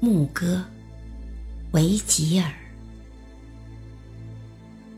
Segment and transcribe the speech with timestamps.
[0.00, 0.64] 牧歌，
[1.72, 2.48] 维吉尔。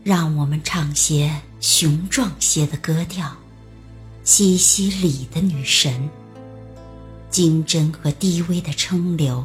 [0.03, 3.35] 让我们唱些雄壮些的歌调，
[4.23, 6.07] 西西里的女神。
[7.31, 9.43] 精真和低微的称流，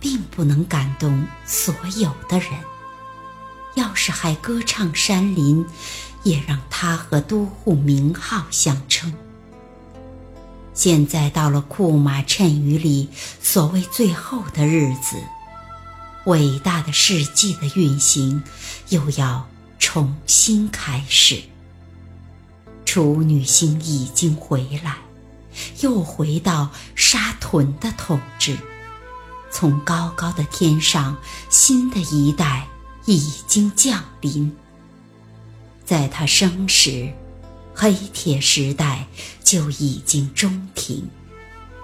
[0.00, 2.50] 并不能感动所有的人。
[3.76, 5.64] 要是还歌唱山林，
[6.24, 9.12] 也让它和都护名号相称。
[10.76, 13.08] 现在到了库马谶语里
[13.40, 15.16] 所谓最后的日子，
[16.26, 18.42] 伟大的世纪的运行
[18.90, 21.42] 又要重新开始。
[22.84, 24.96] 处女星已经回来，
[25.80, 28.58] 又回到沙屯的统治。
[29.50, 31.16] 从高高的天上，
[31.48, 32.68] 新的一代
[33.06, 34.54] 已经降临。
[35.86, 37.10] 在他生时。
[37.78, 39.06] 黑铁时代
[39.44, 41.06] 就已经中停，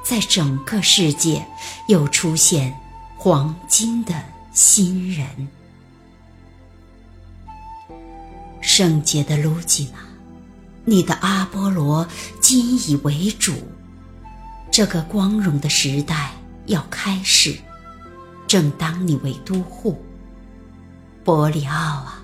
[0.03, 1.47] 在整个世界
[1.87, 2.75] 又出现
[3.19, 4.15] 黄金的
[4.55, 5.27] 新人。
[8.63, 9.99] 圣洁的卢吉娜，
[10.87, 12.09] 你的阿波罗
[12.41, 13.53] 今已为主，
[14.71, 16.33] 这个光荣的时代
[16.65, 17.55] 要开始，
[18.49, 20.03] 正当你为都护，
[21.23, 22.22] 伯里奥啊。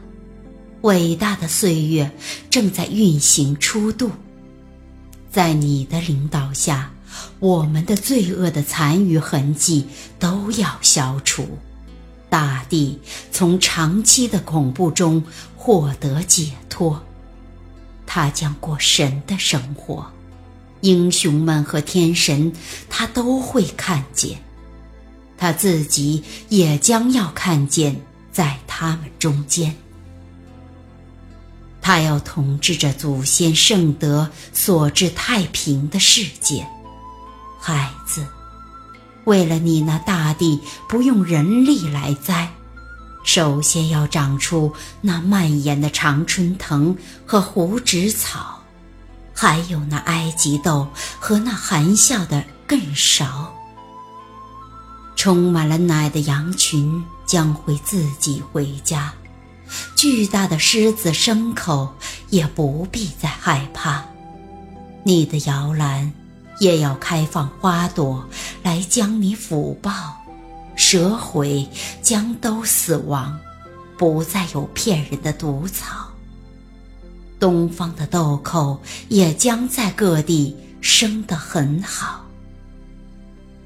[0.83, 2.11] 伟大的岁月
[2.51, 4.11] 正在运行初度，
[5.31, 6.93] 在你的领导下，
[7.41, 9.87] 我们的罪恶的残余痕迹
[10.21, 11.59] 都要消除，
[12.31, 12.99] 大地
[13.33, 15.23] 从长期的恐怖中
[15.56, 17.03] 获得解脱，
[18.06, 20.06] 他将过神的生活，
[20.81, 22.53] 英雄们和天神
[22.89, 24.39] 他都会看见，
[25.37, 29.75] 他自己也将要看见在他们中间。
[31.89, 36.69] 他要统治着祖先圣德所致太平的世界，
[37.58, 38.27] 孩子，
[39.25, 42.53] 为了你那大地不用人力来栽，
[43.25, 46.94] 首先要长出那蔓延的常春藤
[47.25, 48.62] 和胡植草，
[49.32, 50.87] 还有那埃及豆
[51.19, 53.50] 和那含笑的艮勺。
[55.16, 59.10] 充满了奶的羊群将会自己回家。
[59.97, 61.93] 巨大的狮子牲口
[62.31, 64.05] 也不必再害怕，
[65.03, 66.12] 你的摇篮
[66.61, 68.29] 也要开放花朵
[68.62, 69.93] 来将你抚抱，
[70.77, 71.69] 蛇毁
[72.03, 73.39] 将都死亡，
[73.97, 76.09] 不再有骗人的毒草。
[77.41, 82.25] 东方的豆蔻也将在各地生得很好。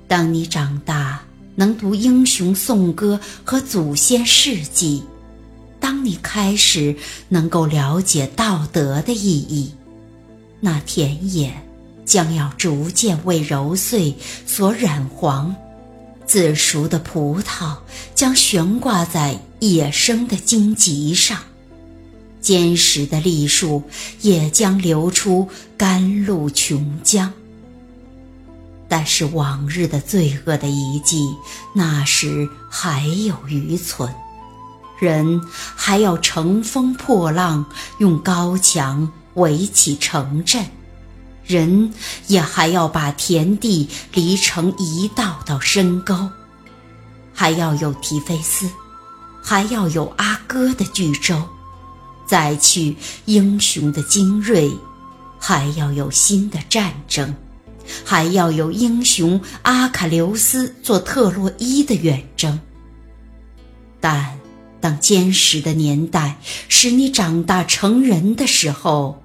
[0.07, 1.23] 当你长大，
[1.55, 5.03] 能读英雄颂歌和祖先事迹。
[5.83, 6.97] 当你开始
[7.29, 9.75] 能够了解道德的意义，
[10.61, 11.53] 那田野
[12.05, 14.15] 将要逐渐为揉碎
[14.47, 15.55] 所染黄，
[16.25, 17.77] 自熟的葡萄
[18.15, 21.41] 将悬挂在野生的荆棘上，
[22.41, 23.83] 坚实的栗树
[24.21, 27.29] 也将流出甘露琼浆。
[28.89, 31.35] 但是往日的罪恶的遗迹，
[31.75, 34.09] 那时还有余存。
[35.03, 37.67] 人还要乘风破浪，
[37.99, 40.63] 用高墙围起城镇；
[41.45, 41.93] 人
[42.29, 46.31] 也还要把田地犁成一道道深沟，
[47.35, 48.71] 还要有提菲斯，
[49.43, 51.43] 还要有阿哥的巨舟，
[52.25, 54.71] 再去英雄的精锐，
[55.37, 57.35] 还要有新的战争，
[58.05, 62.61] 还要有英雄阿喀琉斯做特洛伊的远征，
[64.01, 64.41] 但。
[64.83, 66.39] 当坚实的年代
[66.69, 69.23] 使你长大成人的时候，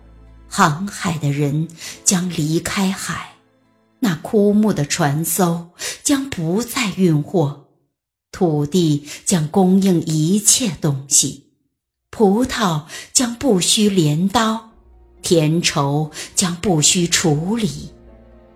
[0.47, 1.67] 航海的人
[2.03, 3.31] 将离开海，
[3.99, 5.71] 那枯木的船艘
[6.03, 7.65] 将不再运货，
[8.31, 11.47] 土地将供应一切东西，
[12.11, 14.69] 葡萄将不需镰刀，
[15.23, 17.89] 田畴将不需处理，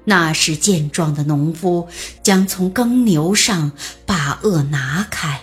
[0.06, 1.88] 那时健壮的农夫
[2.22, 3.72] 将从耕牛上
[4.06, 5.42] 把轭拿开。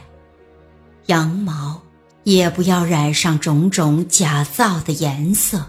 [1.08, 1.80] 羊毛
[2.24, 5.64] 也不要染上种种假造的颜色，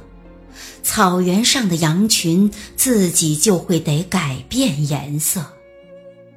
[0.84, 5.42] 草原上的羊群自己就会得改变颜色，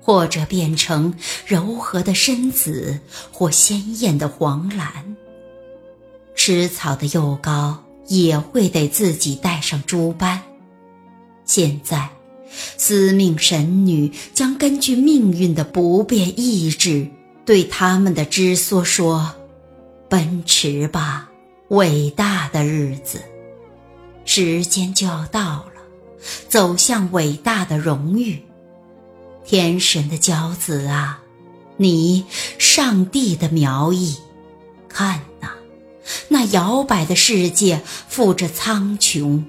[0.00, 1.12] 或者变成
[1.44, 2.96] 柔和的深紫
[3.32, 4.88] 或鲜艳的黄蓝。
[6.36, 7.76] 吃草的幼羔
[8.06, 10.40] 也会得自己带上猪斑。
[11.44, 12.08] 现在，
[12.78, 17.04] 司命神女将根据命运的不变意志。
[17.44, 19.34] 对他们的支梭说
[20.08, 21.28] ：“奔驰吧，
[21.68, 23.20] 伟大的日子，
[24.24, 25.82] 时间就要到了，
[26.48, 28.42] 走向伟大的荣誉。
[29.44, 31.20] 天神的骄子啊，
[31.76, 32.24] 你
[32.58, 34.16] 上帝的苗裔，
[34.88, 35.48] 看呐，
[36.28, 39.42] 那摇摆的世界覆着苍穹。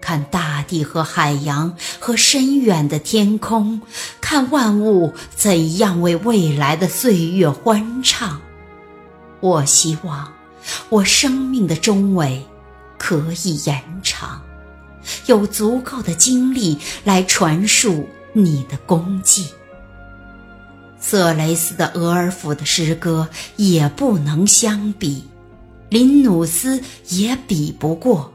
[0.00, 3.82] 看大地和海洋和深远的天空，
[4.30, 8.40] 看万物怎样为未来的岁月欢唱。
[9.40, 10.32] 我希望
[10.88, 12.40] 我生命的中尾
[12.96, 14.40] 可以延长，
[15.26, 19.48] 有足够的精力来传述你的功绩。
[21.00, 25.24] 色雷斯的俄尔甫的诗歌也不能相比，
[25.88, 28.32] 林努斯也比不过。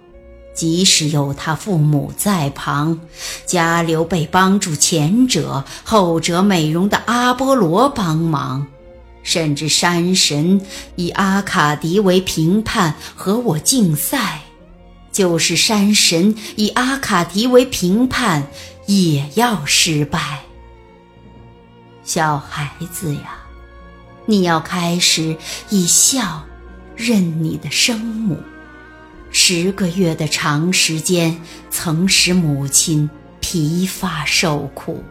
[0.55, 2.97] 即使有他父母在旁，
[3.45, 8.65] 加留被帮助前者，后者美容的阿波罗帮忙，
[9.21, 10.61] 甚至山神
[10.95, 14.43] 以阿卡迪为评判和我竞赛，
[15.11, 18.47] 就是山神以阿卡迪为评判，
[18.85, 20.39] 也要失败。
[22.05, 23.39] 小孩子呀，
[24.25, 25.35] 你要开始
[25.69, 26.43] 以孝
[26.95, 28.37] 认你的生母。
[29.37, 33.09] 十个月的长时间，曾使母亲
[33.41, 35.03] 疲乏受苦。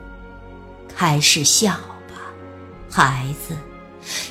[0.96, 1.72] 开始笑
[2.08, 2.32] 吧，
[2.90, 3.54] 孩子。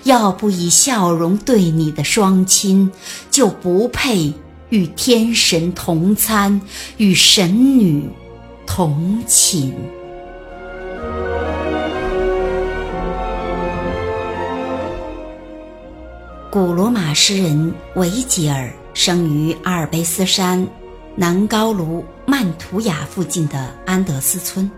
[0.01, 2.91] 要不以笑容对你的双亲，
[3.29, 4.33] 就不配
[4.69, 6.59] 与天神同餐，
[6.97, 8.09] 与神女
[8.65, 9.75] 同寝。
[16.49, 18.73] 古罗马诗人维吉尔。
[18.93, 20.67] 生于阿尔卑斯山
[21.15, 24.69] 南高卢曼图雅附近的安德斯村，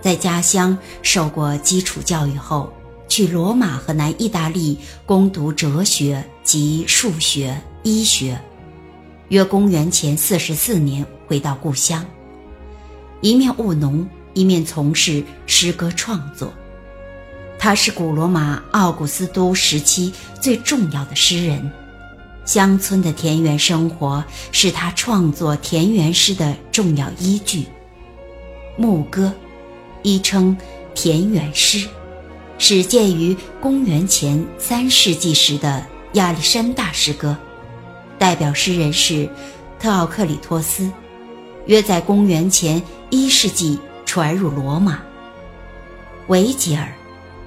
[0.00, 2.72] 在家乡受过基础教育后，
[3.08, 8.40] 去罗马和南意大利攻读哲学及数学、医学。
[9.28, 12.04] 约公元前四十四年回到故乡，
[13.20, 16.52] 一面务农，一面从事诗歌创作。
[17.58, 21.70] 他是古罗马奥古斯都时期最重要的诗人。
[22.50, 27.64] 乡村的田园生活是他创作田园诗的重要依据。
[28.76, 29.32] 牧歌，
[30.02, 30.58] 亦称
[30.92, 31.86] 田园诗，
[32.58, 37.36] 始建于公元前三世纪时的亚历山大诗歌，
[38.18, 39.30] 代表诗人是
[39.78, 40.90] 特奥克里托斯，
[41.66, 45.00] 约在公元前一世纪传入罗马。
[46.26, 46.92] 维吉尔，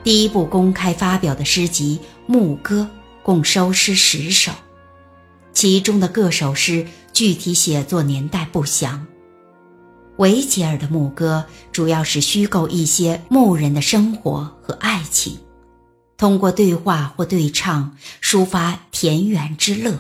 [0.02, 2.90] 第一部公开发表的诗集《牧歌》，
[3.22, 4.54] 共收诗十首。
[5.64, 9.08] 其中的各首诗具体写作年代不详。
[10.18, 15.40] 维吉尔的牧歌主要是虚构一些牧人的生活和爱情，
[16.18, 19.98] 通过对话或对唱抒发田园之乐，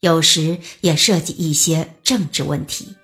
[0.00, 2.94] 有时也涉及一些政治问题。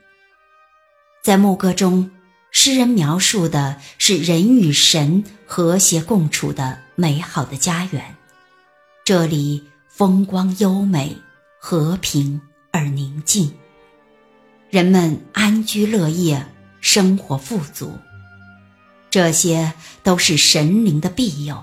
[1.25, 2.11] 在牧歌中，
[2.51, 8.15] 诗人描述的是人与神和谐共处的美好的家园，
[9.03, 11.17] 这里风光优美。
[11.63, 12.41] 和平
[12.73, 13.53] 而宁静，
[14.71, 16.47] 人们安居乐业，
[16.81, 17.99] 生活富足，
[19.11, 21.63] 这些都是神灵的庇佑。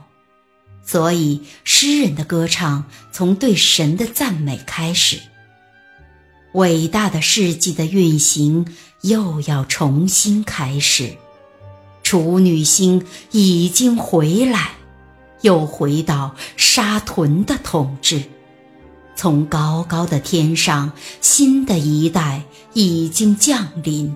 [0.83, 5.19] 所以，诗人的歌唱从对神的赞美开始。
[6.53, 11.17] 伟大的世纪的运行又要重新开始。
[12.03, 14.73] 处女星已经回来，
[15.41, 18.21] 又回到沙屯的统治。
[19.17, 22.43] 从高高的天上，新的一代
[22.73, 24.15] 已经降临。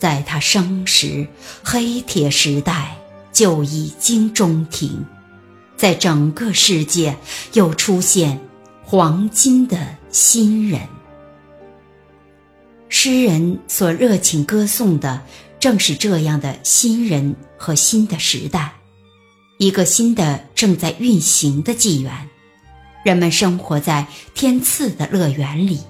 [0.00, 1.28] 在他生时，
[1.62, 2.96] 黑铁时代
[3.32, 5.06] 就已经中停。
[5.76, 7.16] 在整个世界，
[7.52, 8.40] 又出现
[8.82, 9.78] 黄金的
[10.10, 10.80] 新人。
[12.88, 15.22] 诗人所热情歌颂的，
[15.60, 18.72] 正是这样的新人和新的时代，
[19.58, 22.29] 一个新的正在运行的纪元。
[23.02, 25.80] 人们生活在天赐的乐园里，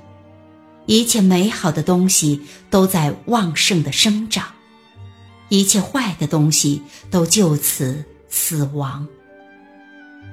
[0.87, 2.41] 一切美好的东西
[2.71, 4.47] 都在旺盛的生长，
[5.49, 9.07] 一切坏的东西都就此死亡。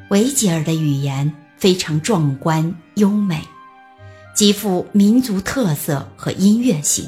[0.09, 3.41] 维吉尔的语言非常壮观优美，
[4.35, 7.05] 极富民族特色和音乐性，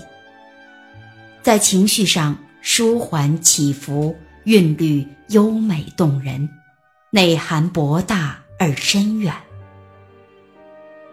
[1.43, 6.49] 在情绪上舒缓起伏，韵律优美动人，
[7.11, 9.33] 内涵博大而深远。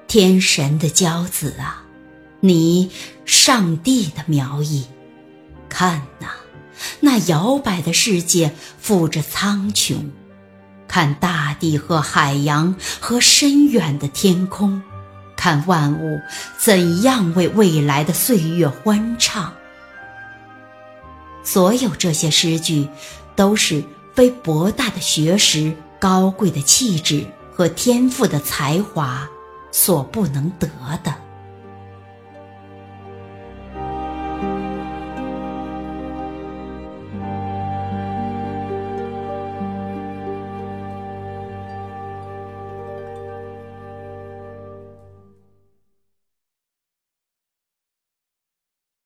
[0.09, 1.83] 天神的骄子啊，
[2.41, 2.91] 你
[3.25, 4.87] 上帝的苗裔，
[5.69, 6.29] 看呐，
[7.01, 10.11] 那摇摆的世界覆着苍穹，
[10.87, 14.81] 看大地和海洋和深远的天空，
[15.37, 16.21] 看万物
[16.57, 19.53] 怎样为未来的岁月欢唱。
[21.43, 22.89] 所有这些诗句，
[23.35, 23.83] 都是
[24.15, 29.29] 非博大的学识、高贵的气质和天赋的才华
[29.77, 30.67] 所不能得
[31.05, 31.26] 的。